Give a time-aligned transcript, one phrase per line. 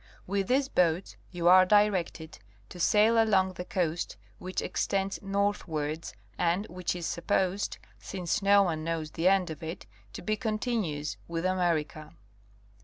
[0.25, 6.65] With these boats [you are directed] to sail along the coast which extends northwards and
[6.69, 11.45] which is supposed (since no one knows the end of it) to be continuous with
[11.45, 12.15] America.